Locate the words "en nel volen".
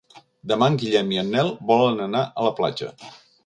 1.25-2.03